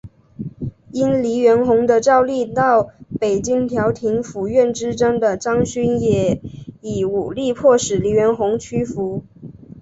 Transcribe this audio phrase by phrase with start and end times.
[0.93, 6.41] 应黎元洪的召令到北京调停府院之争的张勋也
[6.81, 9.23] 以武力迫使黎元洪屈从。